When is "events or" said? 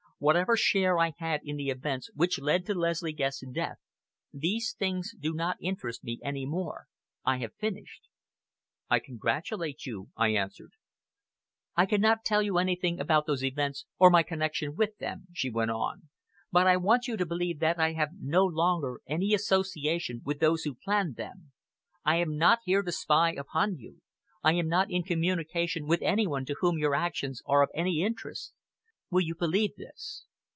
13.43-14.11